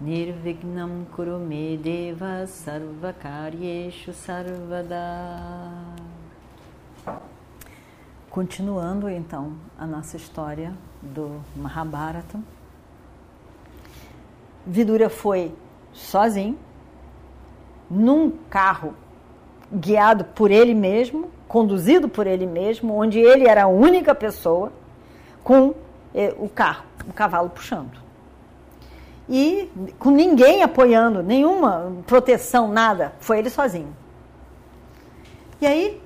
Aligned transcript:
Nirvignam 0.00 1.04
Kurume 1.14 1.76
Deva 1.76 2.46
Sarvakaryeshu 2.46 4.14
Sarvada 4.14 4.96
Continuando 8.30 9.10
então 9.10 9.52
a 9.78 9.86
nossa 9.86 10.16
história 10.16 10.72
do 11.02 11.42
Mahabharata. 11.54 12.40
Vidura 14.66 15.10
foi 15.10 15.52
sozinho, 15.92 16.58
num 17.90 18.30
carro 18.48 18.94
guiado 19.70 20.24
por 20.24 20.50
ele 20.50 20.72
mesmo, 20.72 21.30
conduzido 21.46 22.08
por 22.08 22.26
ele 22.26 22.46
mesmo, 22.46 22.96
onde 22.96 23.18
ele 23.18 23.46
era 23.46 23.64
a 23.64 23.68
única 23.68 24.14
pessoa 24.14 24.72
com 25.44 25.74
eh, 26.14 26.34
o 26.38 26.48
carro, 26.48 26.84
o 27.06 27.12
cavalo 27.12 27.50
puxando. 27.50 28.09
E 29.30 29.70
com 29.96 30.10
ninguém 30.10 30.64
apoiando, 30.64 31.22
nenhuma 31.22 31.92
proteção, 32.04 32.66
nada, 32.66 33.14
foi 33.20 33.38
ele 33.38 33.48
sozinho. 33.48 33.96
E 35.60 35.66
aí 35.66 36.02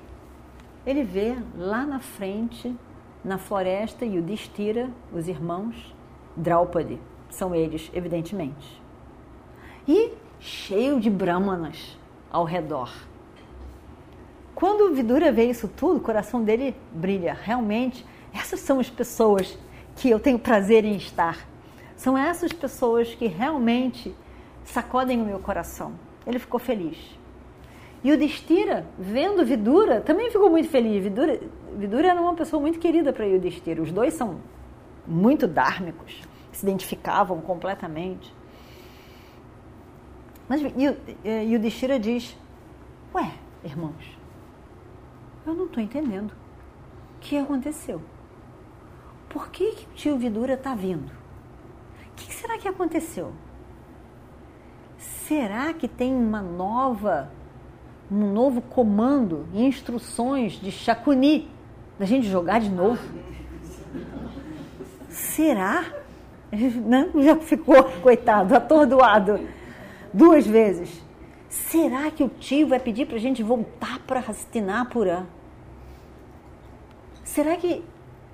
ele 0.85 1.03
vê 1.03 1.35
lá 1.57 1.83
na 1.83 1.99
frente, 1.99 2.75
na 3.23 3.39
floresta, 3.39 4.05
Yudhishthira, 4.05 4.91
os 5.11 5.27
irmãos, 5.27 5.95
Draupadi, 6.37 6.99
são 7.31 7.55
eles, 7.55 7.89
evidentemente. 7.95 8.79
E 9.87 10.11
cheio 10.39 10.99
de 10.99 11.09
brahmanas 11.09 11.97
ao 12.31 12.43
redor. 12.43 12.91
Quando 14.53 14.81
o 14.81 14.93
Vidura 14.93 15.31
vê 15.31 15.45
isso 15.45 15.67
tudo, 15.67 15.97
o 15.97 16.01
coração 16.01 16.43
dele 16.43 16.75
brilha. 16.93 17.33
Realmente, 17.33 18.05
essas 18.31 18.59
são 18.59 18.79
as 18.79 18.89
pessoas 18.89 19.57
que 19.95 20.09
eu 20.09 20.19
tenho 20.19 20.37
prazer 20.37 20.85
em 20.85 20.95
estar. 20.95 21.54
São 21.95 22.17
essas 22.17 22.51
pessoas 22.51 23.15
que 23.15 23.27
realmente 23.27 24.13
sacodem 24.63 25.21
o 25.21 25.25
meu 25.25 25.39
coração. 25.39 25.93
Ele 26.25 26.39
ficou 26.39 26.59
feliz. 26.59 26.97
E 28.03 28.11
o 28.11 28.17
Destira, 28.17 28.85
vendo 28.99 29.45
Vidura, 29.45 30.01
também 30.01 30.29
ficou 30.29 30.49
muito 30.49 30.69
feliz. 30.69 31.03
Vidura, 31.03 31.39
Vidura 31.75 32.09
era 32.09 32.21
uma 32.21 32.33
pessoa 32.33 32.61
muito 32.61 32.77
querida 32.77 33.11
para 33.11 33.25
Yudhishthira. 33.25 33.81
Os 33.81 33.91
dois 33.91 34.13
são 34.13 34.39
muito 35.07 35.47
dármicos, 35.47 36.21
se 36.51 36.65
identificavam 36.65 37.41
completamente. 37.41 38.31
Mas 40.47 40.61
Yudhishthira 41.25 41.97
diz: 41.99 42.37
Ué, 43.13 43.31
irmãos, 43.63 44.17
eu 45.45 45.55
não 45.55 45.65
estou 45.65 45.81
entendendo. 45.81 46.31
O 46.31 47.19
que 47.19 47.37
aconteceu? 47.37 48.01
Por 49.29 49.49
que, 49.49 49.71
que 49.71 49.85
o 49.85 49.93
tio 49.95 50.17
Vidura 50.17 50.53
está 50.53 50.75
vindo? 50.75 51.11
O 52.15 52.17
que, 52.17 52.33
será 52.33 52.57
que 52.57 52.67
aconteceu? 52.67 53.33
Será 54.97 55.73
que 55.73 55.85
tem 55.85 56.15
uma 56.15 56.41
nova, 56.41 57.29
um 58.09 58.31
novo 58.31 58.61
comando 58.61 59.45
e 59.53 59.65
instruções 59.65 60.53
de 60.53 60.71
Chacuni 60.71 61.51
da 61.99 62.05
gente 62.05 62.25
jogar 62.27 62.61
de 62.61 62.69
novo? 62.69 63.01
Será? 65.09 65.83
Não, 66.85 67.21
já 67.21 67.35
ficou, 67.35 67.83
coitado, 68.01 68.55
atordoado 68.55 69.41
duas 70.13 70.47
vezes. 70.47 71.03
Será 71.49 72.09
que 72.09 72.23
o 72.23 72.29
tio 72.29 72.69
vai 72.69 72.79
pedir 72.79 73.05
para 73.05 73.17
a 73.17 73.19
gente 73.19 73.43
voltar 73.43 73.99
para 74.07 74.21
Hastinapura? 74.21 75.25
Será 77.25 77.57
que 77.57 77.83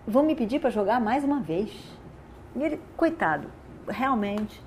vão 0.05 0.23
me 0.23 0.35
pedir 0.35 0.59
para 0.59 0.69
jogar 0.69 1.01
mais 1.01 1.23
uma 1.23 1.39
vez? 1.39 1.71
E 2.55 2.61
ele, 2.61 2.79
coitado, 2.95 3.47
realmente. 3.91 4.61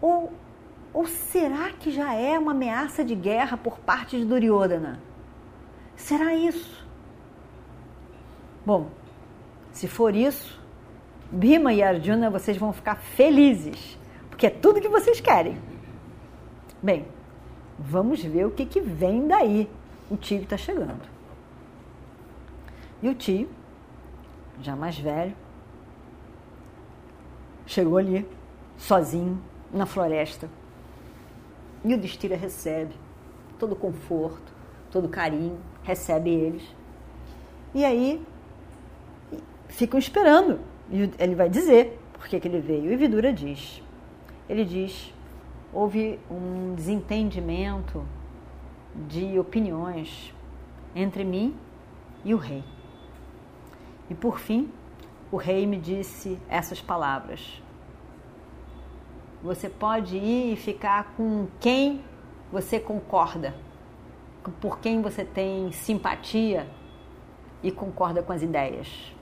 Ou, 0.00 0.32
ou 0.92 1.06
será 1.06 1.70
que 1.72 1.90
já 1.90 2.14
é 2.14 2.38
uma 2.38 2.52
ameaça 2.52 3.04
de 3.04 3.14
guerra 3.14 3.56
por 3.56 3.78
parte 3.78 4.18
de 4.18 4.24
Duryodhana? 4.24 5.00
Será 5.96 6.34
isso? 6.34 6.86
Bom, 8.64 8.88
se 9.72 9.86
for 9.86 10.14
isso, 10.14 10.60
Bhima 11.30 11.72
e 11.72 11.82
Arjuna, 11.82 12.30
vocês 12.30 12.56
vão 12.56 12.72
ficar 12.72 12.96
felizes, 12.96 13.98
porque 14.28 14.46
é 14.46 14.50
tudo 14.50 14.80
que 14.80 14.88
vocês 14.88 15.20
querem. 15.20 15.58
Bem, 16.82 17.06
vamos 17.78 18.22
ver 18.22 18.46
o 18.46 18.50
que, 18.50 18.64
que 18.66 18.80
vem 18.80 19.26
daí. 19.28 19.70
O 20.10 20.16
tio 20.16 20.42
está 20.42 20.56
chegando. 20.56 21.08
E 23.02 23.08
o 23.08 23.14
tio, 23.14 23.48
já 24.60 24.74
mais 24.74 24.98
velho, 24.98 25.34
chegou 27.70 27.98
ali, 27.98 28.26
sozinho, 28.76 29.40
na 29.72 29.86
floresta. 29.86 30.50
E 31.84 31.94
o 31.94 31.98
Destira 31.98 32.36
recebe 32.36 32.94
todo 33.60 33.72
o 33.72 33.76
conforto, 33.76 34.52
todo 34.90 35.04
o 35.04 35.08
carinho, 35.08 35.56
recebe 35.84 36.30
eles. 36.30 36.64
E 37.72 37.84
aí 37.84 38.20
ficam 39.68 40.00
esperando. 40.00 40.58
E 40.90 41.08
ele 41.16 41.36
vai 41.36 41.48
dizer 41.48 41.96
por 42.12 42.26
que, 42.26 42.36
ele 42.36 42.58
veio. 42.58 42.92
E 42.92 42.96
Vidura 42.96 43.32
diz. 43.32 43.80
Ele 44.48 44.64
diz: 44.64 45.14
houve 45.72 46.18
um 46.28 46.74
desentendimento 46.74 48.04
de 49.08 49.38
opiniões 49.38 50.34
entre 50.92 51.22
mim 51.22 51.54
e 52.24 52.34
o 52.34 52.36
rei. 52.36 52.64
E 54.10 54.14
por 54.14 54.40
fim, 54.40 54.68
o 55.32 55.36
rei 55.36 55.66
me 55.66 55.76
disse 55.76 56.38
essas 56.48 56.80
palavras: 56.80 57.62
Você 59.42 59.68
pode 59.68 60.16
ir 60.16 60.52
e 60.52 60.56
ficar 60.56 61.14
com 61.16 61.46
quem 61.60 62.02
você 62.50 62.80
concorda, 62.80 63.54
por 64.60 64.80
quem 64.80 65.00
você 65.00 65.24
tem 65.24 65.70
simpatia 65.72 66.66
e 67.62 67.70
concorda 67.70 68.22
com 68.22 68.32
as 68.32 68.42
ideias. 68.42 69.14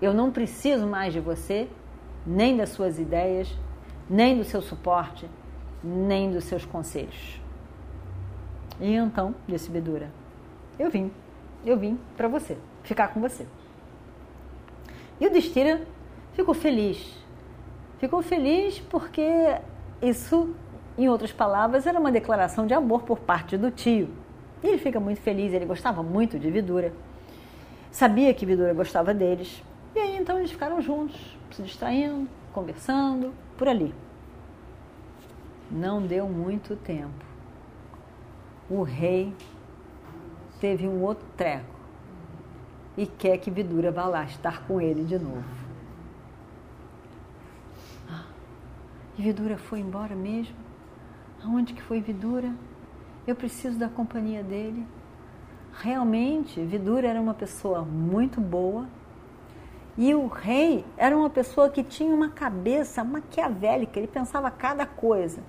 Eu 0.00 0.14
não 0.14 0.32
preciso 0.32 0.86
mais 0.86 1.12
de 1.12 1.20
você, 1.20 1.68
nem 2.26 2.56
das 2.56 2.70
suas 2.70 2.98
ideias, 2.98 3.54
nem 4.08 4.36
do 4.36 4.44
seu 4.44 4.62
suporte, 4.62 5.28
nem 5.82 6.30
dos 6.30 6.44
seus 6.44 6.64
conselhos. 6.64 7.40
E 8.80 8.94
então, 8.94 9.34
disse 9.46 9.70
Bedura, 9.70 10.10
eu 10.78 10.90
vim, 10.90 11.12
eu 11.64 11.76
vim 11.76 11.98
para 12.16 12.26
você, 12.26 12.56
ficar 12.82 13.08
com 13.08 13.20
você. 13.20 13.46
E 15.20 15.26
o 15.26 15.30
Destira 15.30 15.82
ficou 16.34 16.54
feliz. 16.54 17.18
Ficou 17.98 18.22
feliz 18.22 18.80
porque 18.80 19.22
isso, 20.00 20.54
em 20.98 21.08
outras 21.08 21.32
palavras, 21.32 21.86
era 21.86 21.98
uma 21.98 22.10
declaração 22.10 22.66
de 22.66 22.74
amor 22.74 23.02
por 23.02 23.20
parte 23.20 23.56
do 23.56 23.70
tio. 23.70 24.08
E 24.62 24.66
ele 24.66 24.78
fica 24.78 24.98
muito 24.98 25.20
feliz, 25.20 25.52
ele 25.52 25.66
gostava 25.66 26.02
muito 26.02 26.38
de 26.38 26.50
Vidura. 26.50 26.92
Sabia 27.90 28.32
que 28.32 28.46
Vidura 28.46 28.72
gostava 28.72 29.12
deles. 29.12 29.62
E 29.94 29.98
aí 29.98 30.16
então 30.16 30.38
eles 30.38 30.50
ficaram 30.50 30.80
juntos, 30.80 31.36
se 31.50 31.62
distraindo, 31.62 32.28
conversando, 32.52 33.32
por 33.58 33.68
ali. 33.68 33.94
Não 35.70 36.00
deu 36.02 36.26
muito 36.26 36.76
tempo. 36.76 37.24
O 38.70 38.82
rei 38.82 39.34
teve 40.60 40.88
um 40.88 41.02
outro 41.02 41.26
treco 41.36 41.81
e 42.96 43.06
quer 43.06 43.38
que 43.38 43.50
Vidura 43.50 43.90
vá 43.90 44.06
lá 44.06 44.24
estar 44.24 44.66
com 44.66 44.80
ele 44.80 45.04
de 45.04 45.18
novo. 45.18 45.44
Ah, 48.08 48.24
e 49.18 49.22
Vidura 49.22 49.56
foi 49.56 49.80
embora 49.80 50.14
mesmo? 50.14 50.56
Aonde 51.42 51.72
que 51.72 51.82
foi 51.82 52.00
Vidura? 52.00 52.52
Eu 53.26 53.34
preciso 53.34 53.78
da 53.78 53.88
companhia 53.88 54.42
dele. 54.42 54.86
Realmente, 55.80 56.60
Vidura 56.60 57.08
era 57.08 57.20
uma 57.20 57.34
pessoa 57.34 57.82
muito 57.82 58.40
boa 58.40 58.86
e 59.96 60.14
o 60.14 60.26
rei 60.26 60.84
era 60.96 61.16
uma 61.16 61.30
pessoa 61.30 61.70
que 61.70 61.82
tinha 61.82 62.14
uma 62.14 62.28
cabeça 62.28 63.02
maquiavélica, 63.02 63.98
ele 63.98 64.06
pensava 64.06 64.50
cada 64.50 64.84
coisa. 64.84 65.42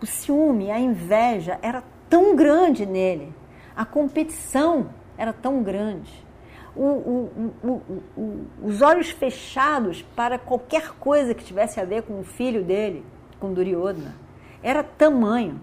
O 0.00 0.06
ciúme, 0.06 0.70
a 0.70 0.78
inveja 0.78 1.58
era 1.62 1.82
tão 2.08 2.34
grande 2.34 2.86
nele, 2.86 3.32
a 3.76 3.84
competição 3.84 4.90
era 5.16 5.32
tão 5.32 5.62
grande 5.62 6.27
o, 6.76 7.28
o, 7.64 8.46
os 8.62 8.82
olhos 8.82 9.10
fechados 9.10 10.02
para 10.14 10.38
qualquer 10.38 10.90
coisa 10.98 11.34
que 11.34 11.44
tivesse 11.44 11.80
a 11.80 11.84
ver 11.84 12.02
com 12.02 12.20
o 12.20 12.24
filho 12.24 12.62
dele, 12.62 13.04
com 13.40 13.52
Duryodhana. 13.52 14.14
Era 14.62 14.82
tamanho 14.82 15.60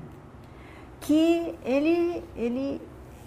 que 1.02 1.54
ele, 1.64 2.24
ele, 2.36 2.82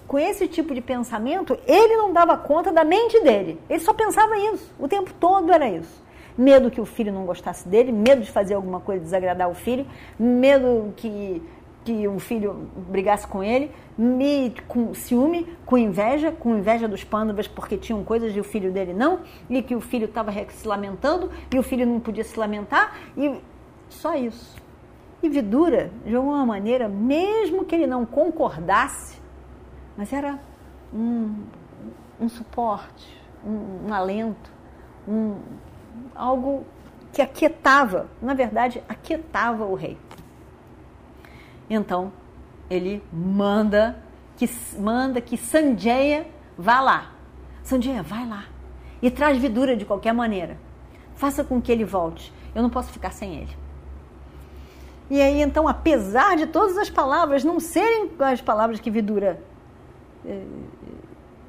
com 0.06 0.18
esse 0.18 0.48
tipo 0.48 0.74
de 0.74 0.80
pensamento, 0.80 1.58
ele 1.66 1.96
não 1.96 2.12
dava 2.12 2.36
conta 2.36 2.72
da 2.72 2.84
mente 2.84 3.20
dele. 3.20 3.60
Ele 3.68 3.80
só 3.80 3.92
pensava 3.92 4.36
isso. 4.36 4.72
O 4.78 4.88
tempo 4.88 5.12
todo 5.18 5.52
era 5.52 5.68
isso. 5.68 6.02
Medo 6.36 6.70
que 6.70 6.80
o 6.80 6.84
filho 6.84 7.12
não 7.12 7.24
gostasse 7.24 7.68
dele, 7.68 7.90
medo 7.90 8.22
de 8.22 8.30
fazer 8.30 8.54
alguma 8.54 8.80
coisa 8.80 9.02
desagradar 9.02 9.48
o 9.50 9.54
filho, 9.54 9.86
medo 10.18 10.92
que 10.96 11.42
que 11.88 12.06
o 12.06 12.18
filho 12.18 12.68
brigasse 12.90 13.26
com 13.26 13.42
ele, 13.42 13.70
me, 13.96 14.54
com 14.68 14.92
ciúme, 14.92 15.46
com 15.64 15.78
inveja, 15.78 16.30
com 16.30 16.54
inveja 16.54 16.86
dos 16.86 17.02
pândavas 17.02 17.48
porque 17.48 17.78
tinham 17.78 18.04
coisas 18.04 18.36
e 18.36 18.40
o 18.40 18.44
filho 18.44 18.70
dele 18.70 18.92
não, 18.92 19.20
e 19.48 19.62
que 19.62 19.74
o 19.74 19.80
filho 19.80 20.04
estava 20.04 20.30
se 20.50 20.68
lamentando 20.68 21.30
e 21.50 21.58
o 21.58 21.62
filho 21.62 21.86
não 21.86 21.98
podia 21.98 22.22
se 22.22 22.38
lamentar, 22.38 22.94
e 23.16 23.40
só 23.88 24.14
isso. 24.14 24.54
E 25.22 25.30
Vidura, 25.30 25.90
de 26.04 26.14
alguma 26.14 26.44
maneira, 26.44 26.88
mesmo 26.88 27.64
que 27.64 27.74
ele 27.74 27.86
não 27.86 28.04
concordasse, 28.04 29.18
mas 29.96 30.12
era 30.12 30.38
um, 30.92 31.42
um 32.20 32.28
suporte, 32.28 33.18
um, 33.42 33.88
um 33.88 33.94
alento, 33.94 34.52
um, 35.08 35.36
algo 36.14 36.66
que 37.14 37.22
aquietava, 37.22 38.08
na 38.20 38.34
verdade, 38.34 38.82
aquietava 38.86 39.64
o 39.64 39.74
rei. 39.74 39.96
Então, 41.68 42.12
ele 42.70 43.02
manda 43.12 44.02
que, 44.36 44.48
manda 44.78 45.20
que 45.20 45.36
Sanjaya 45.36 46.26
vá 46.56 46.80
lá. 46.80 47.12
Sanjaya, 47.62 48.02
vai 48.02 48.26
lá. 48.26 48.44
E 49.02 49.10
traz 49.10 49.38
Vidura 49.38 49.76
de 49.76 49.84
qualquer 49.84 50.12
maneira. 50.12 50.58
Faça 51.14 51.44
com 51.44 51.60
que 51.60 51.70
ele 51.70 51.84
volte. 51.84 52.32
Eu 52.54 52.62
não 52.62 52.70
posso 52.70 52.90
ficar 52.90 53.12
sem 53.12 53.36
ele. 53.36 53.56
E 55.10 55.20
aí, 55.20 55.40
então, 55.40 55.66
apesar 55.66 56.36
de 56.36 56.46
todas 56.46 56.76
as 56.76 56.90
palavras 56.90 57.42
não 57.42 57.58
serem 57.58 58.10
as 58.20 58.40
palavras 58.40 58.78
que 58.78 58.90
Vidura 58.90 59.42
eh, 60.26 60.44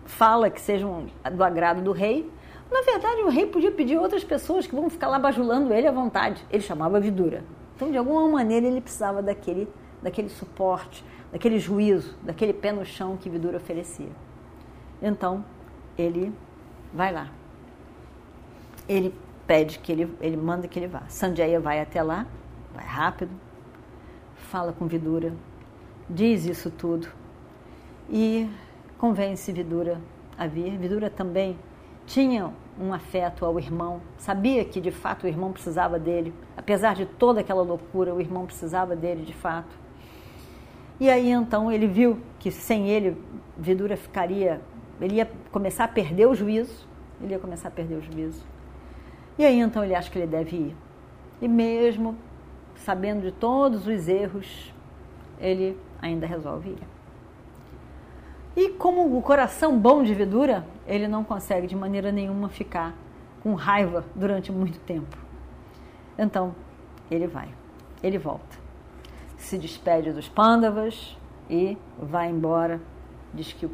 fala 0.05 0.49
que 0.49 0.61
sejam 0.61 1.07
do 1.31 1.43
agrado 1.43 1.81
do 1.81 1.91
rei, 1.91 2.31
na 2.71 2.81
verdade 2.83 3.21
o 3.21 3.29
rei 3.29 3.45
podia 3.47 3.71
pedir 3.71 3.97
outras 3.97 4.23
pessoas 4.23 4.65
que 4.65 4.73
vão 4.73 4.89
ficar 4.89 5.07
lá 5.07 5.19
bajulando 5.19 5.73
ele 5.73 5.87
à 5.87 5.91
vontade. 5.91 6.45
Ele 6.49 6.63
chamava 6.63 6.99
Vidura. 6.99 7.43
Então, 7.75 7.91
de 7.91 7.97
alguma 7.97 8.27
maneira, 8.27 8.65
ele 8.65 8.81
precisava 8.81 9.21
daquele 9.21 9.67
daquele 10.01 10.29
suporte, 10.29 11.03
daquele 11.31 11.59
juízo, 11.59 12.15
daquele 12.23 12.53
pé 12.53 12.71
no 12.71 12.85
chão 12.85 13.17
que 13.17 13.29
Vidura 13.29 13.57
oferecia. 13.57 14.11
Então, 15.01 15.43
ele 15.97 16.33
vai 16.93 17.11
lá. 17.11 17.29
Ele 18.87 19.13
pede 19.45 19.79
que 19.79 19.91
ele, 19.91 20.15
ele 20.21 20.37
manda 20.37 20.67
que 20.67 20.77
ele 20.77 20.87
vá. 20.87 21.03
Sanjaya 21.07 21.59
vai 21.59 21.81
até 21.81 22.01
lá, 22.01 22.25
vai 22.73 22.85
rápido, 22.85 23.31
fala 24.35 24.73
com 24.73 24.87
Vidura, 24.87 25.33
diz 26.09 26.45
isso 26.45 26.71
tudo 26.71 27.07
e 28.09 28.49
convence 28.97 29.51
Vidura 29.51 30.01
a 30.37 30.47
vir. 30.47 30.77
Vidura 30.77 31.09
também 31.09 31.57
tinha 32.05 32.51
um 32.79 32.93
afeto 32.93 33.45
ao 33.45 33.59
irmão, 33.59 34.01
sabia 34.17 34.65
que 34.65 34.81
de 34.81 34.89
fato 34.89 35.25
o 35.25 35.27
irmão 35.27 35.51
precisava 35.51 35.99
dele, 35.99 36.33
apesar 36.57 36.95
de 36.95 37.05
toda 37.05 37.41
aquela 37.41 37.61
loucura, 37.61 38.13
o 38.13 38.21
irmão 38.21 38.45
precisava 38.45 38.95
dele 38.95 39.23
de 39.23 39.33
fato. 39.33 39.77
E 40.99 41.09
aí 41.09 41.29
então 41.29 41.71
ele 41.71 41.87
viu 41.87 42.19
que 42.39 42.51
sem 42.51 42.89
ele 42.89 43.15
Vidura 43.57 43.95
ficaria, 43.95 44.61
ele 44.99 45.15
ia 45.15 45.29
começar 45.51 45.85
a 45.85 45.87
perder 45.87 46.27
o 46.27 46.35
juízo, 46.35 46.87
ele 47.21 47.33
ia 47.33 47.39
começar 47.39 47.69
a 47.69 47.71
perder 47.71 47.95
o 47.95 48.01
juízo. 48.01 48.45
E 49.37 49.45
aí 49.45 49.59
então 49.59 49.83
ele 49.83 49.95
acha 49.95 50.11
que 50.11 50.17
ele 50.17 50.27
deve 50.27 50.55
ir. 50.57 50.75
E 51.41 51.47
mesmo 51.47 52.17
sabendo 52.75 53.21
de 53.21 53.31
todos 53.31 53.87
os 53.87 54.07
erros, 54.09 54.73
ele 55.39 55.77
ainda 56.01 56.27
resolve 56.27 56.71
ir. 56.71 56.87
E 58.57 58.69
como 58.71 59.17
o 59.17 59.21
coração 59.21 59.79
bom 59.79 60.03
de 60.03 60.13
Vidura, 60.13 60.65
ele 60.85 61.07
não 61.07 61.23
consegue 61.23 61.65
de 61.65 61.77
maneira 61.77 62.11
nenhuma 62.11 62.49
ficar 62.49 62.93
com 63.41 63.53
raiva 63.53 64.03
durante 64.13 64.51
muito 64.51 64.79
tempo. 64.79 65.17
Então, 66.17 66.53
ele 67.09 67.25
vai, 67.25 67.47
ele 68.03 68.17
volta 68.17 68.58
se 69.39 69.57
despede 69.57 70.11
dos 70.11 70.27
pândavas 70.27 71.17
e 71.49 71.77
vai 71.97 72.29
embora. 72.29 72.79
Diz 73.33 73.53
que 73.53 73.65
o 73.65 73.71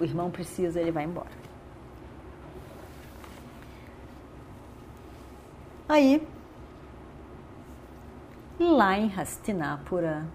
irmão 0.00 0.30
precisa, 0.30 0.80
ele 0.80 0.90
vai 0.90 1.04
embora. 1.04 1.42
Aí, 5.88 6.26
lá 8.58 8.96
em 8.96 9.12
Hastinapura, 9.14 10.26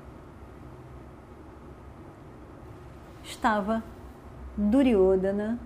estava 3.24 3.84
Duryodhana 4.56 5.60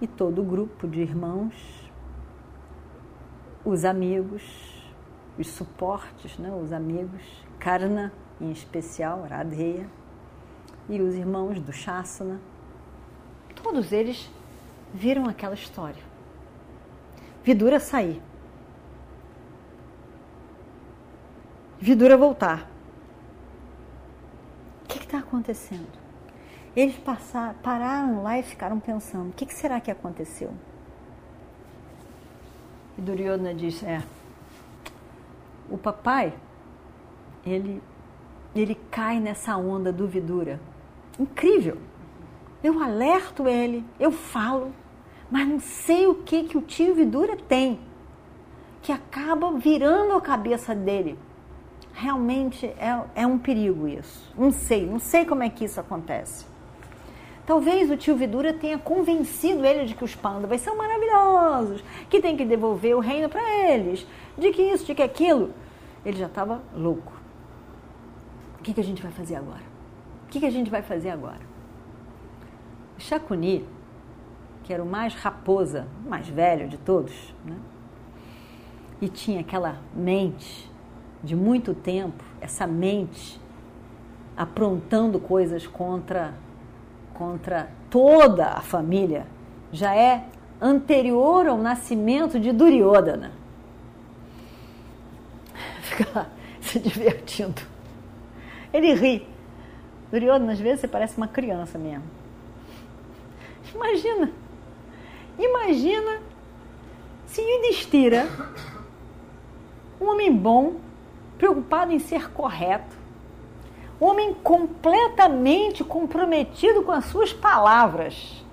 e 0.00 0.06
todo 0.06 0.40
o 0.42 0.44
grupo 0.44 0.86
de 0.86 1.00
irmãos, 1.00 1.90
os 3.64 3.84
amigos, 3.84 4.71
os 5.38 5.48
suportes, 5.48 6.38
né, 6.38 6.50
os 6.50 6.72
amigos, 6.72 7.22
Karna 7.58 8.12
em 8.40 8.50
especial, 8.50 9.22
Radheya, 9.28 9.88
e 10.88 11.00
os 11.00 11.14
irmãos 11.14 11.60
do 11.60 11.72
Shasana, 11.72 12.40
todos 13.54 13.92
eles 13.92 14.30
viram 14.92 15.28
aquela 15.28 15.54
história. 15.54 16.02
Vidura 17.44 17.80
sair. 17.80 18.20
Vidura 21.80 22.16
voltar. 22.16 22.70
O 24.84 24.88
que 24.88 24.98
está 24.98 25.18
acontecendo? 25.18 26.02
Eles 26.74 26.96
passaram, 26.96 27.54
pararam 27.54 28.22
lá 28.22 28.38
e 28.38 28.42
ficaram 28.42 28.78
pensando: 28.78 29.30
o 29.30 29.32
que, 29.32 29.46
que 29.46 29.54
será 29.54 29.80
que 29.80 29.90
aconteceu? 29.90 30.52
E 32.96 33.00
Duryodhana 33.00 33.54
disse: 33.54 33.84
é, 33.84 34.02
o 35.72 35.78
papai, 35.78 36.34
ele, 37.44 37.82
ele 38.54 38.74
cai 38.90 39.18
nessa 39.18 39.56
onda 39.56 39.92
do 39.92 40.06
Vidura. 40.06 40.60
Incrível. 41.18 41.78
Eu 42.62 42.80
alerto 42.80 43.48
ele, 43.48 43.84
eu 43.98 44.12
falo, 44.12 44.72
mas 45.30 45.48
não 45.48 45.58
sei 45.58 46.06
o 46.06 46.16
que, 46.16 46.44
que 46.44 46.58
o 46.58 46.62
tio 46.62 46.94
Vidura 46.94 47.36
tem, 47.36 47.80
que 48.82 48.92
acaba 48.92 49.50
virando 49.52 50.12
a 50.12 50.20
cabeça 50.20 50.74
dele. 50.74 51.18
Realmente 51.94 52.66
é, 52.66 53.02
é 53.14 53.26
um 53.26 53.38
perigo 53.38 53.88
isso. 53.88 54.32
Não 54.36 54.50
sei, 54.50 54.86
não 54.86 54.98
sei 54.98 55.24
como 55.24 55.42
é 55.42 55.48
que 55.48 55.64
isso 55.64 55.80
acontece. 55.80 56.46
Talvez 57.44 57.90
o 57.90 57.96
tio 57.96 58.14
Vidura 58.14 58.52
tenha 58.52 58.78
convencido 58.78 59.66
ele 59.66 59.86
de 59.86 59.94
que 59.94 60.04
os 60.04 60.14
pândalos 60.14 60.60
são 60.60 60.76
maravilhosos, 60.76 61.82
que 62.08 62.20
tem 62.20 62.36
que 62.36 62.44
devolver 62.44 62.94
o 62.94 63.00
reino 63.00 63.28
para 63.28 63.42
eles, 63.68 64.06
de 64.38 64.52
que 64.52 64.62
isso, 64.62 64.86
de 64.86 64.94
que 64.94 65.02
aquilo. 65.02 65.52
Ele 66.04 66.16
já 66.16 66.26
estava 66.26 66.60
louco. 66.74 67.12
O 68.58 68.62
que, 68.62 68.74
que 68.74 68.80
a 68.80 68.84
gente 68.84 69.02
vai 69.02 69.12
fazer 69.12 69.36
agora? 69.36 69.62
O 70.26 70.28
que, 70.30 70.40
que 70.40 70.46
a 70.46 70.50
gente 70.50 70.70
vai 70.70 70.82
fazer 70.82 71.10
agora? 71.10 71.40
O 72.96 73.00
Chacuni, 73.00 73.64
que 74.64 74.72
era 74.72 74.82
o 74.82 74.86
mais 74.86 75.14
raposa, 75.14 75.86
mais 76.06 76.28
velho 76.28 76.68
de 76.68 76.78
todos, 76.78 77.34
né? 77.44 77.56
e 79.00 79.08
tinha 79.08 79.40
aquela 79.40 79.78
mente 79.94 80.70
de 81.22 81.34
muito 81.34 81.74
tempo, 81.74 82.22
essa 82.40 82.66
mente 82.66 83.40
aprontando 84.36 85.18
coisas 85.18 85.66
contra 85.66 86.34
contra 87.12 87.70
toda 87.90 88.46
a 88.46 88.60
família, 88.60 89.26
já 89.70 89.94
é 89.94 90.24
anterior 90.60 91.46
ao 91.46 91.58
nascimento 91.58 92.40
de 92.40 92.50
Duryodhana. 92.52 93.32
Se 96.60 96.78
divertindo. 96.78 97.62
Ele 98.72 98.94
ri. 98.94 99.28
Duryodhana, 100.10 100.52
às 100.52 100.60
vezes, 100.60 100.80
você 100.80 100.88
parece 100.88 101.16
uma 101.16 101.28
criança 101.28 101.78
mesmo. 101.78 102.04
Imagina. 103.74 104.30
Imagina 105.38 106.20
se 107.26 107.40
Yudhishthira, 107.40 108.28
um 109.98 110.10
homem 110.10 110.30
bom, 110.30 110.74
preocupado 111.38 111.90
em 111.92 111.98
ser 111.98 112.30
correto, 112.30 112.94
homem 113.98 114.34
completamente 114.34 115.82
comprometido 115.82 116.82
com 116.82 116.92
as 116.92 117.06
suas 117.06 117.32
palavras. 117.32 118.44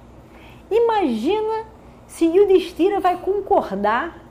Imagina 0.72 1.66
se 2.08 2.26
Yudhishthira 2.26 3.00
vai 3.00 3.18
concordar 3.18 4.29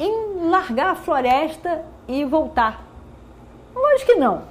em 0.00 0.48
largar 0.48 0.92
a 0.92 0.94
floresta 0.94 1.84
e 2.08 2.24
voltar. 2.24 2.82
Lógico 3.74 4.12
que 4.12 4.18
não. 4.18 4.44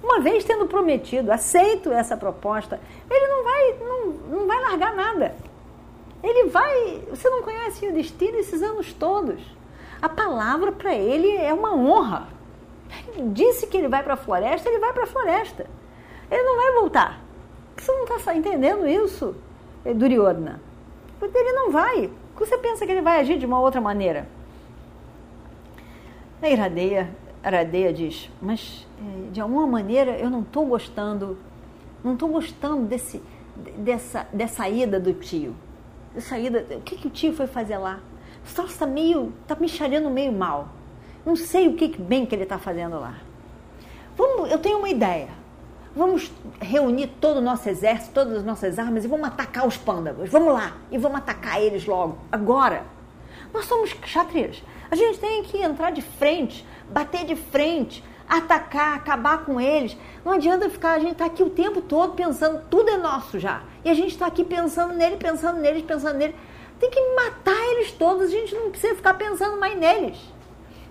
Uma 0.00 0.20
vez 0.20 0.44
tendo 0.44 0.66
prometido, 0.66 1.32
aceito 1.32 1.90
essa 1.90 2.16
proposta, 2.16 2.80
ele 3.10 3.26
não 3.26 3.42
vai, 3.42 3.74
não, 3.80 4.06
não 4.38 4.46
vai 4.46 4.60
largar 4.60 4.94
nada. 4.94 5.34
Ele 6.22 6.48
vai. 6.48 7.02
Você 7.10 7.28
não 7.28 7.42
conhece 7.42 7.84
Yudhishthira 7.84 8.38
esses 8.38 8.62
anos 8.62 8.92
todos. 8.92 9.42
A 10.00 10.08
palavra 10.08 10.70
para 10.70 10.94
ele 10.94 11.36
é 11.36 11.52
uma 11.52 11.74
honra. 11.74 12.28
disse 13.32 13.66
que 13.66 13.76
ele 13.76 13.88
vai 13.88 14.02
para 14.02 14.14
a 14.14 14.18
floresta, 14.18 14.68
ele 14.68 14.78
vai 14.78 14.92
para 14.92 15.04
a 15.04 15.08
floresta. 15.08 15.66
Ele 16.30 16.42
não 16.42 16.56
vai 16.56 16.72
voltar. 16.74 17.20
Você 17.76 17.90
não 17.90 18.16
está 18.16 18.34
entendendo 18.36 18.86
isso, 18.86 19.34
Duryodhana? 19.84 20.60
Ele 21.20 21.52
não 21.52 21.72
vai. 21.72 22.10
Você 22.36 22.56
pensa 22.58 22.86
que 22.86 22.92
ele 22.92 23.02
vai 23.02 23.20
agir 23.20 23.38
de 23.38 23.46
uma 23.46 23.58
outra 23.58 23.80
maneira? 23.80 24.28
A 26.42 26.48
Iradeia, 26.48 27.10
Iradeia 27.44 27.92
diz, 27.92 28.30
mas 28.40 28.86
eh, 28.98 29.30
de 29.32 29.40
alguma 29.40 29.66
maneira 29.66 30.12
eu 30.12 30.28
não 30.28 30.40
estou 30.40 30.66
gostando, 30.66 31.38
não 32.02 32.14
estou 32.14 32.28
gostando 32.28 32.84
desse, 32.86 33.22
dessa, 33.78 34.26
dessa 34.32 34.68
ida 34.68 34.98
do 34.98 35.12
tio. 35.12 35.54
Dessa 36.14 36.38
ida, 36.38 36.66
o 36.70 36.80
que, 36.80 36.96
que 36.96 37.06
o 37.06 37.10
tio 37.10 37.32
foi 37.32 37.46
fazer 37.46 37.78
lá? 37.78 38.00
O 38.48 38.54
troço 38.54 38.72
está 38.72 38.86
meio, 38.86 39.32
está 39.42 39.56
me 39.56 39.68
chareando 39.68 40.10
meio 40.10 40.32
mal. 40.32 40.68
Não 41.24 41.34
sei 41.34 41.68
o 41.68 41.74
que 41.74 41.88
bem 42.00 42.26
que 42.26 42.34
ele 42.34 42.42
está 42.42 42.58
fazendo 42.58 43.00
lá. 43.00 43.14
Vamos, 44.16 44.50
eu 44.50 44.58
tenho 44.58 44.78
uma 44.78 44.88
ideia. 44.88 45.28
Vamos 45.96 46.32
reunir 46.60 47.06
todo 47.20 47.38
o 47.38 47.40
nosso 47.40 47.68
exército, 47.68 48.12
todas 48.12 48.38
as 48.38 48.44
nossas 48.44 48.78
armas 48.78 49.04
e 49.04 49.08
vamos 49.08 49.26
atacar 49.28 49.66
os 49.66 49.76
pândavas. 49.76 50.28
Vamos 50.28 50.52
lá 50.52 50.76
e 50.90 50.98
vamos 50.98 51.18
atacar 51.18 51.60
eles 51.60 51.86
logo, 51.86 52.18
agora. 52.30 52.82
Nós 53.54 53.66
somos 53.66 53.92
kshatriyas. 53.92 54.60
A 54.90 54.96
gente 54.96 55.20
tem 55.20 55.44
que 55.44 55.62
entrar 55.62 55.92
de 55.92 56.02
frente, 56.02 56.66
bater 56.90 57.24
de 57.24 57.36
frente, 57.36 58.02
atacar, 58.28 58.96
acabar 58.96 59.44
com 59.44 59.60
eles. 59.60 59.96
Não 60.24 60.32
adianta 60.32 60.68
ficar, 60.68 60.94
a 60.94 60.98
gente 60.98 61.12
está 61.12 61.26
aqui 61.26 61.40
o 61.40 61.50
tempo 61.50 61.80
todo 61.80 62.14
pensando, 62.14 62.64
tudo 62.68 62.90
é 62.90 62.96
nosso 62.96 63.38
já. 63.38 63.62
E 63.84 63.88
a 63.88 63.94
gente 63.94 64.08
está 64.08 64.26
aqui 64.26 64.42
pensando 64.42 64.92
nele, 64.92 65.16
pensando 65.16 65.60
neles, 65.60 65.82
pensando 65.82 66.18
nele. 66.18 66.34
Tem 66.80 66.90
que 66.90 67.00
matar 67.14 67.56
eles 67.70 67.92
todos, 67.92 68.24
a 68.24 68.30
gente 68.30 68.52
não 68.56 68.70
precisa 68.70 68.96
ficar 68.96 69.14
pensando 69.14 69.58
mais 69.58 69.78
neles. 69.78 70.18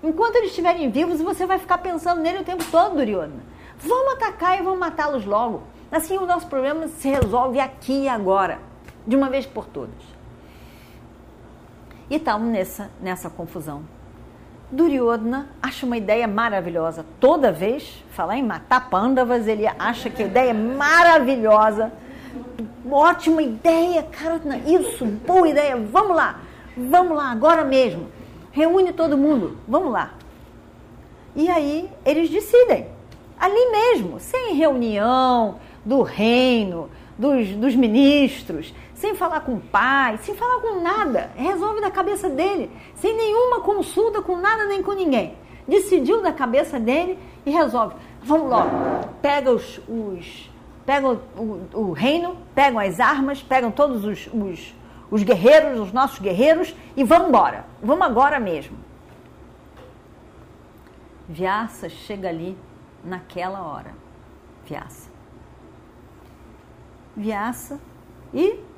Enquanto 0.02 0.38
eles 0.38 0.52
estiverem 0.52 0.90
vivos, 0.90 1.20
você 1.20 1.46
vai 1.46 1.60
ficar 1.60 1.80
pensando 1.80 2.22
nele 2.22 2.40
o 2.40 2.44
tempo 2.46 2.64
todo, 2.72 2.96
Duryodhana. 2.96 3.44
Vamos 3.78 4.14
atacar 4.14 4.58
e 4.58 4.64
vamos 4.64 4.80
matá-los 4.80 5.26
logo. 5.26 5.64
Assim 5.92 6.18
o 6.18 6.26
nosso 6.26 6.48
problema 6.48 6.88
se 6.88 7.10
resolve 7.10 7.60
aqui 7.60 8.04
e 8.04 8.08
agora, 8.08 8.60
de 9.06 9.18
uma 9.18 9.30
vez 9.30 9.46
por 9.46 9.66
todas. 9.66 10.13
E 12.14 12.18
estavam 12.18 12.46
nessa, 12.46 12.92
nessa 13.02 13.28
confusão. 13.28 13.82
Duryodhana 14.72 15.50
acha 15.60 15.84
uma 15.84 15.98
ideia 15.98 16.28
maravilhosa. 16.28 17.04
Toda 17.20 17.52
vez, 17.52 18.06
falar 18.12 18.38
em 18.38 18.44
matar 18.44 18.88
pândavas, 18.88 19.48
ele 19.48 19.66
acha 19.66 20.12
que 20.12 20.22
a 20.22 20.28
ideia 20.28 20.52
é 20.52 20.54
maravilhosa. 20.54 21.92
Ótima 22.88 23.42
ideia, 23.42 24.04
cara, 24.04 24.40
isso, 24.64 25.08
boa 25.08 25.50
ideia, 25.50 25.76
vamos 25.76 26.16
lá, 26.16 26.40
vamos 26.78 27.18
lá, 27.18 27.32
agora 27.32 27.66
mesmo. 27.66 28.10
Reúne 28.52 28.94
todo 28.94 29.18
mundo, 29.18 29.58
vamos 29.68 29.92
lá. 29.92 30.14
E 31.36 31.50
aí 31.50 31.90
eles 32.06 32.30
decidem 32.30 32.90
ali 33.40 33.72
mesmo, 33.72 34.20
sem 34.20 34.54
reunião 34.54 35.56
do 35.84 36.04
reino, 36.04 36.92
dos, 37.18 37.48
dos 37.56 37.76
ministros, 37.76 38.72
sem 39.04 39.14
falar 39.14 39.42
com 39.42 39.56
o 39.56 39.60
pai, 39.60 40.18
sem 40.20 40.34
falar 40.34 40.62
com 40.62 40.80
nada. 40.80 41.30
Resolve 41.36 41.82
da 41.82 41.92
cabeça 41.92 42.30
dele, 42.30 42.72
sem 42.96 43.14
nenhuma 43.14 43.60
consulta 43.60 44.22
com 44.22 44.38
nada 44.38 44.64
nem 44.64 44.82
com 44.82 44.94
ninguém. 44.94 45.36
Decidiu 45.68 46.22
da 46.22 46.32
cabeça 46.32 46.80
dele 46.80 47.20
e 47.46 47.52
resolve. 47.52 47.96
Vamos 48.22 48.50
logo, 48.50 48.70
pega 49.22 49.52
os, 49.52 49.82
os 49.90 50.50
pegam 50.86 51.20
o, 51.36 51.68
o, 51.74 51.92
reino, 51.92 52.38
pegam 52.56 52.80
as 52.80 53.02
armas, 53.02 53.44
pegam 53.44 53.72
todos 53.72 54.06
os, 54.06 54.30
os, 54.34 54.74
os 55.12 55.22
guerreiros, 55.22 55.82
os 55.82 55.92
nossos 55.92 56.20
guerreiros 56.20 56.74
e 56.96 57.04
vamos 57.04 57.28
embora. 57.28 57.66
Vamos 57.82 58.06
agora 58.06 58.40
mesmo. 58.40 58.78
Vyasa 61.28 61.90
chega 61.90 62.30
ali 62.30 62.58
naquela 63.04 63.64
hora. 63.64 63.94
Vyasa. 64.66 65.12
Vyasa 67.18 67.82
e 68.34 68.72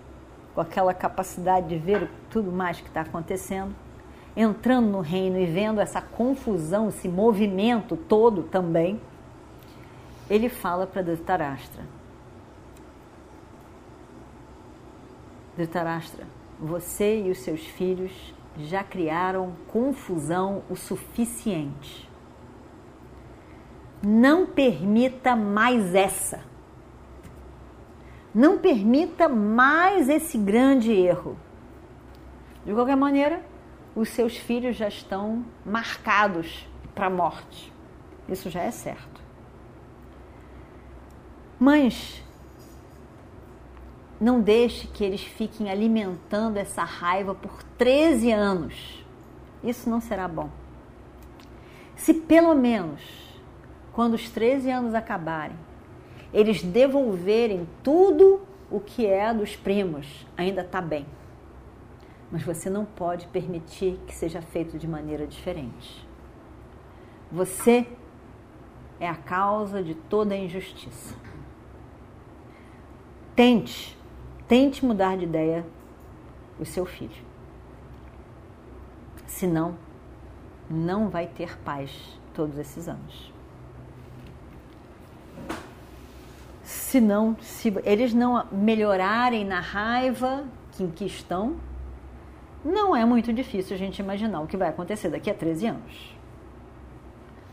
com 0.55 0.61
aquela 0.61 0.93
capacidade 0.93 1.67
de 1.67 1.77
ver 1.77 2.09
tudo 2.29 2.49
mais 2.49 2.79
que 2.79 2.87
está 2.87 3.01
acontecendo, 3.01 3.75
entrando 4.37 4.87
no 4.87 5.01
reino 5.01 5.37
e 5.37 5.45
vendo 5.45 5.81
essa 5.81 6.01
confusão, 6.01 6.87
esse 6.87 7.09
movimento 7.09 7.97
todo 7.97 8.43
também, 8.43 8.99
ele 10.29 10.47
fala 10.47 10.87
para 10.87 11.01
Dhritarashtra: 11.01 11.83
Dhritarashtra, 15.57 16.25
você 16.57 17.23
e 17.23 17.31
os 17.31 17.39
seus 17.39 17.61
filhos 17.61 18.33
já 18.57 18.81
criaram 18.81 19.53
confusão 19.67 20.63
o 20.69 20.75
suficiente. 20.75 22.09
Não 24.01 24.45
permita 24.45 25.35
mais 25.35 25.93
essa. 25.93 26.54
Não 28.35 28.57
permita 28.57 29.29
mais 29.29 30.09
esse 30.09 30.37
grande 30.37 30.91
erro. 30.91 31.37
De 32.65 32.73
qualquer 32.73 32.97
maneira, 32.97 33.41
os 33.95 34.09
seus 34.09 34.35
filhos 34.35 34.75
já 34.75 34.89
estão 34.89 35.45
marcados 35.65 36.67
para 36.93 37.07
a 37.07 37.09
morte. 37.09 37.71
Isso 38.27 38.49
já 38.49 38.61
é 38.61 38.71
certo. 38.71 39.21
Mas 41.57 42.21
não 44.19 44.41
deixe 44.41 44.87
que 44.87 45.05
eles 45.05 45.21
fiquem 45.21 45.71
alimentando 45.71 46.57
essa 46.57 46.83
raiva 46.83 47.33
por 47.33 47.63
13 47.77 48.33
anos. 48.33 49.05
Isso 49.63 49.89
não 49.89 50.01
será 50.01 50.27
bom. 50.27 50.49
Se 51.95 52.13
pelo 52.13 52.53
menos 52.53 53.01
quando 53.93 54.15
os 54.15 54.29
13 54.29 54.69
anos 54.69 54.93
acabarem, 54.93 55.55
eles 56.35 56.61
devolverem 56.61 57.65
tudo 57.81 58.41
o 58.69 58.81
que 58.81 59.05
é 59.05 59.33
dos 59.33 59.55
primos, 59.55 60.27
ainda 60.35 60.61
está 60.61 60.81
bem. 60.81 61.05
Mas 62.29 62.43
você 62.43 62.69
não 62.69 62.83
pode 62.83 63.25
permitir 63.27 63.97
que 64.05 64.13
seja 64.13 64.41
feito 64.41 64.77
de 64.77 64.85
maneira 64.85 65.25
diferente. 65.25 66.05
Você 67.31 67.87
é 68.99 69.07
a 69.07 69.15
causa 69.15 69.81
de 69.81 69.95
toda 69.95 70.35
a 70.35 70.37
injustiça. 70.37 71.15
Tente, 73.33 73.97
tente 74.45 74.85
mudar 74.85 75.15
de 75.15 75.23
ideia 75.23 75.65
o 76.59 76.65
seu 76.65 76.85
filho. 76.85 77.23
Senão, 79.25 79.77
não 80.69 81.07
vai 81.07 81.27
ter 81.27 81.57
paz 81.59 82.19
todos 82.33 82.57
esses 82.57 82.89
anos. 82.89 83.33
Se 86.95 87.01
não, 87.01 87.35
se 87.41 87.73
eles 87.83 88.13
não 88.13 88.47
melhorarem 88.49 89.43
na 89.43 89.59
raiva 89.59 90.45
em 90.79 90.89
que 90.89 91.03
estão, 91.03 91.57
não 92.63 92.95
é 92.95 93.03
muito 93.03 93.33
difícil 93.33 93.75
a 93.75 93.77
gente 93.77 93.99
imaginar 93.99 94.39
o 94.39 94.47
que 94.47 94.55
vai 94.55 94.69
acontecer 94.69 95.09
daqui 95.09 95.29
a 95.29 95.33
13 95.33 95.67
anos. 95.67 96.15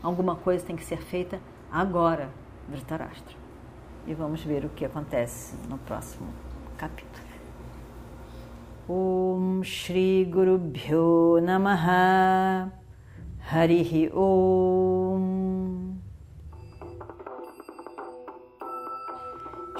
Alguma 0.01 0.37
coisa 0.37 0.65
tem 0.65 0.77
que 0.77 0.85
ser 0.85 1.01
feita 1.01 1.41
agora, 1.69 2.29
Dhritarashtra. 2.69 3.35
E 4.07 4.13
vamos 4.13 4.41
ver 4.45 4.63
o 4.63 4.69
que 4.69 4.85
acontece 4.85 5.57
no 5.67 5.77
próximo 5.77 6.29
capítulo. 6.77 7.27
Om 8.87 9.61
Shri 9.61 10.23
Guru 10.23 10.57
Bhyo 10.57 11.41
Namaha 11.41 12.71
Harihi 13.51 14.09
Om 14.13 15.52